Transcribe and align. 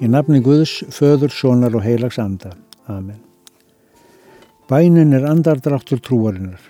Í 0.00 0.08
nafni 0.08 0.38
Guðs, 0.40 0.78
föður, 0.96 1.28
sonar 1.28 1.74
og 1.76 1.82
heilags 1.84 2.16
anda. 2.16 2.54
Amen. 2.88 3.18
Bænin 4.70 5.12
er 5.12 5.26
andardráttur 5.28 6.00
trúarinnar. 6.00 6.60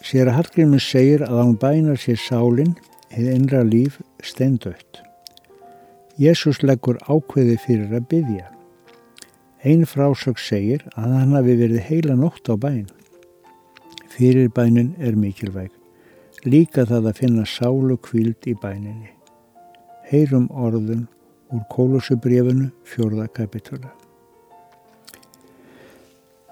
Sér 0.00 0.30
að 0.30 0.38
Hallgrímur 0.38 0.80
segir 0.80 1.24
að 1.26 1.42
án 1.42 1.56
bænar 1.60 1.98
sér 2.00 2.16
sálinn, 2.22 2.76
hefði 3.12 3.34
innra 3.36 3.60
líf 3.66 3.98
steindautt. 4.24 5.02
Jésús 6.16 6.62
leggur 6.64 6.96
ákveði 7.04 7.58
fyrir 7.60 7.92
að 7.98 8.06
byggja. 8.12 8.46
Einn 9.66 9.84
frásök 9.84 10.40
segir 10.40 10.86
að 10.94 11.12
hann 11.12 11.34
hafi 11.36 11.56
verið 11.58 11.84
heila 11.90 12.16
nótt 12.16 12.48
á 12.48 12.56
bæn. 12.56 12.86
Fyrir 14.14 14.48
bænin 14.48 14.94
er 14.96 15.18
mikilvæg. 15.18 15.74
Líka 16.48 16.86
það 16.88 17.10
að 17.10 17.20
finna 17.20 17.44
sálu 17.44 17.98
kvíld 18.00 18.48
í 18.48 18.56
bæninni. 18.56 19.12
Heyrum 20.08 20.48
orðun 20.54 21.04
úr 21.52 21.62
Kólusubrefunu 21.70 22.70
fjórða 22.86 23.28
kapitula. 23.34 23.92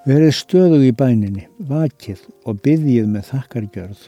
Verið 0.05 0.34
stöðug 0.37 0.83
í 0.84 0.93
bæninni, 0.93 1.47
vakið 1.65 2.27
og 2.45 2.59
byggjið 2.67 3.07
með 3.09 3.30
þakkargjörð. 3.30 4.03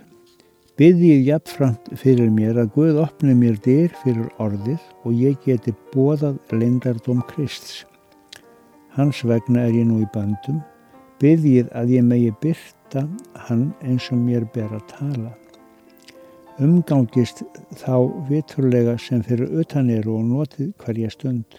Byggjið 0.77 1.23
jafnframt 1.31 1.87
fyrir 1.97 2.29
mér 2.29 2.59
að 2.61 2.75
Guð 2.75 2.99
opni 3.01 3.33
mér 3.39 3.57
dyr 3.65 3.95
fyrir 4.03 4.27
orðið 4.45 4.83
og 5.09 5.15
ég 5.17 5.39
geti 5.47 5.73
bóðað 5.95 6.37
lendardóm 6.53 7.23
Krists. 7.31 7.87
Hans 8.93 9.23
vegna 9.25 9.65
er 9.65 9.73
ég 9.73 9.89
nú 9.89 10.03
í 10.05 10.11
bandum, 10.13 10.61
byggjið 11.23 11.73
að 11.73 11.97
ég 11.97 12.05
megi 12.05 12.37
byrta 12.45 13.07
hann 13.49 13.71
eins 13.81 14.13
og 14.13 14.21
mér 14.21 14.45
ber 14.53 14.77
að 14.77 14.85
tala. 14.93 15.33
Umgangist 16.57 17.43
þá 17.77 17.97
viturlega 18.31 18.95
sem 18.97 19.21
fyrir 19.21 19.51
utan 19.61 19.91
eru 19.93 20.15
og 20.17 20.23
notið 20.25 20.71
hverja 20.81 21.11
stund. 21.13 21.59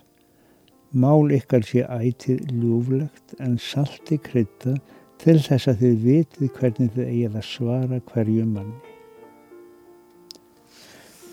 Mál 0.90 1.30
ykkar 1.38 1.62
sé 1.68 1.84
ætið 1.86 2.48
ljúflegt 2.50 3.36
en 3.38 3.60
salti 3.62 4.18
krytta 4.18 4.80
til 5.22 5.38
þess 5.38 5.70
að 5.70 5.84
þið 5.84 6.02
vitið 6.08 6.54
hvernig 6.58 6.90
þið 6.96 7.12
eigið 7.12 7.38
að 7.38 7.46
svara 7.52 8.02
hverju 8.10 8.48
manni. 8.50 8.96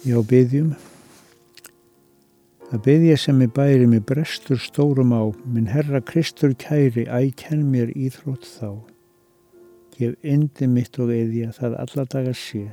Já, 0.04 0.20
byggjum. 0.20 0.74
Það 2.68 2.84
byggja 2.84 3.18
sem 3.24 3.42
ég 3.46 3.56
bæri 3.56 3.88
mig 3.88 4.04
brestur 4.04 4.60
stórum 4.60 5.16
á, 5.16 5.32
minn 5.48 5.72
herra 5.72 6.04
Kristur 6.04 6.52
kæri, 6.52 7.08
æ, 7.08 7.32
kenn 7.32 7.64
mér 7.72 7.96
íþrótt 7.96 8.44
þá. 8.44 8.76
Gef 9.96 10.16
indi 10.20 10.68
mitt 10.68 11.00
og 11.00 11.16
eðja 11.16 11.54
það 11.56 11.80
alladaga 11.80 12.36
sé, 12.36 12.66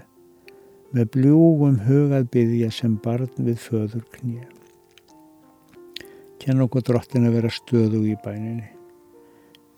með 0.92 1.08
bljúgum 1.16 1.78
hugað 1.86 2.28
byggja 2.34 2.72
sem 2.75 2.97
barn 3.03 3.31
við 3.39 3.61
föður 3.64 4.03
knýja. 4.17 4.50
Kenn 6.42 6.64
okkur 6.64 6.84
drottin 6.84 7.28
að 7.30 7.38
vera 7.38 7.52
stöðu 7.53 8.02
í 8.09 8.17
bæninni. 8.23 8.67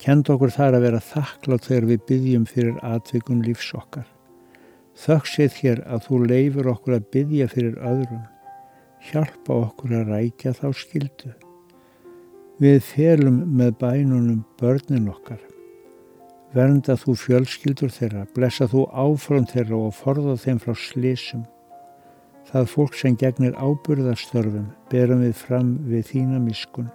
Kend 0.00 0.28
okkur 0.32 0.52
þar 0.52 0.78
að 0.78 0.86
vera 0.88 1.00
þakklátt 1.04 1.68
þegar 1.68 1.86
við 1.90 2.04
byggjum 2.08 2.46
fyrir 2.50 2.80
atvikum 2.84 3.44
lífs 3.44 3.70
okkar. 3.76 4.08
Þökksið 5.04 5.56
hér 5.60 5.82
að 5.90 6.04
þú 6.08 6.20
leifur 6.24 6.70
okkur 6.74 6.98
að 6.98 7.08
byggja 7.14 7.48
fyrir 7.52 7.78
öðrum, 7.78 8.26
hjálpa 9.10 9.58
okkur 9.68 9.96
að 10.00 10.12
rækja 10.12 10.54
þá 10.58 10.66
skildu. 10.82 11.32
Við 12.62 12.78
felum 12.86 13.42
með 13.58 13.74
bænunum 13.80 14.44
börnin 14.60 15.10
okkar. 15.10 15.40
Vernda 16.52 16.94
þú 17.00 17.14
fjölskyldur 17.18 17.90
þeirra, 17.94 18.26
blessa 18.34 18.68
þú 18.70 18.84
áfram 18.92 19.46
þeirra 19.50 19.78
og 19.88 19.94
forða 19.96 20.36
þeim 20.38 20.60
frá 20.62 20.74
slísum. 20.78 21.46
Það 22.50 22.68
fólk 22.70 22.98
sem 22.98 23.16
gegnir 23.18 23.56
ábyrðastörfum 23.56 24.68
berum 24.92 25.24
við 25.24 25.34
fram 25.40 25.72
við 25.88 26.04
þína 26.12 26.42
miskun. 26.44 26.92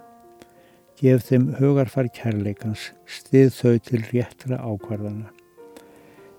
Gef 1.00 1.26
þeim 1.26 1.50
hugarfar 1.58 2.08
kærleikans, 2.14 2.90
stið 3.08 3.52
þau 3.56 3.76
til 3.88 4.00
réttra 4.12 4.60
ákvarðana. 4.62 5.32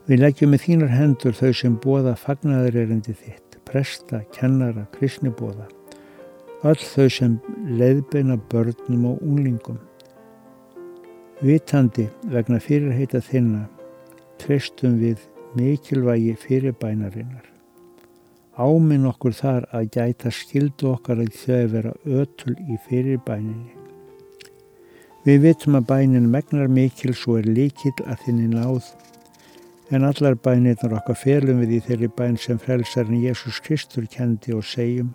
Við 0.09 0.23
leggjum 0.23 0.51
með 0.53 0.63
þínar 0.65 0.95
hendur 0.95 1.37
þau 1.37 1.51
sem 1.53 1.77
bóða 1.81 2.15
fagnaður 2.17 2.79
erindi 2.81 3.13
þitt, 3.13 3.59
presta, 3.69 4.23
kennara, 4.33 4.87
kristnibóða, 4.95 5.67
öll 6.65 6.81
þau 6.81 7.07
sem 7.13 7.37
leiðbeina 7.77 8.39
börnum 8.49 9.05
og 9.11 9.21
unglingum. 9.21 9.77
Vitandi 11.41 12.07
vegna 12.29 12.59
fyrirheita 12.61 13.21
þinna 13.25 13.65
tristum 14.41 14.99
við 15.01 15.23
mikilvægi 15.57 16.35
fyrirbænarinnar. 16.41 17.45
Áminn 18.57 19.07
okkur 19.09 19.33
þar 19.33 19.67
að 19.73 19.89
gæta 19.95 20.31
skildu 20.31 20.91
okkar 20.93 21.23
að 21.23 21.37
þau 21.41 21.63
vera 21.75 21.93
ötul 22.05 22.55
í 22.61 22.77
fyrirbæninni. 22.87 23.77
Við 25.25 25.43
vitum 25.45 25.77
að 25.77 25.87
bænin 25.89 26.29
megnar 26.33 26.69
mikil 26.69 27.13
svo 27.17 27.37
er 27.41 27.49
líkil 27.49 27.93
að 28.05 28.23
þinni 28.25 28.51
náð 28.53 28.93
En 29.91 30.05
allar 30.07 30.37
bænirnar 30.39 30.93
okkar 31.01 31.17
felum 31.19 31.57
við 31.59 31.71
í 31.75 31.77
þeirri 31.83 32.07
bæn 32.15 32.37
sem 32.39 32.59
frelsarinn 32.63 33.25
Jésús 33.25 33.57
Kristur 33.59 34.05
kendi 34.07 34.53
og 34.55 34.63
segjum, 34.63 35.09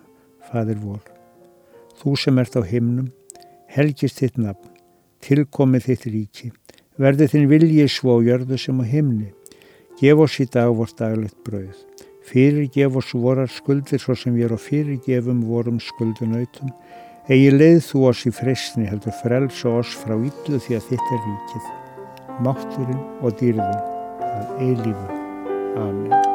Fadir 0.51 0.77
vor. 0.83 1.01
Þú 1.97 2.13
sem 2.21 2.41
ert 2.43 2.59
á 2.61 2.63
himnum, 2.69 3.07
helgist 3.73 4.21
þitt 4.21 4.37
nafn, 4.37 4.76
tilkomið 5.27 5.89
þitt 5.89 6.07
ríki, 6.13 6.53
verði 7.03 7.29
þinn 7.33 7.51
viljið 7.51 7.91
svo 7.93 8.21
jörðu 8.25 8.59
sem 8.61 8.79
á 8.79 8.85
himni. 8.87 9.33
Gef 10.01 10.23
oss 10.23 10.41
í 10.41 10.47
dag 10.53 10.73
vort 10.77 10.97
daglegt 10.99 11.39
brauð. 11.47 11.79
Fyrirgef 12.27 12.97
oss 12.99 13.15
vorar 13.15 13.51
skuldir 13.51 14.03
svo 14.03 14.17
sem 14.19 14.35
við 14.35 14.49
erum 14.49 14.61
fyrirgefum 14.61 15.43
vorum 15.47 15.81
skuldunautum. 15.83 16.73
Egi 17.31 17.51
leið 17.55 17.81
þú 17.89 18.05
oss 18.11 18.27
í 18.27 18.35
fresni 18.35 18.87
heldur 18.91 19.15
frelsa 19.23 19.73
oss 19.81 19.97
frá 20.03 20.15
yllu 20.19 20.61
því 20.63 20.79
að 20.79 20.89
þitt 20.91 21.11
er 21.17 21.27
ríkið. 21.27 21.73
Mátturinn 22.47 23.03
og 23.23 23.37
dýrðin 23.41 23.83
að 24.31 24.65
eilífu. 24.69 25.21
Amen. 25.77 26.26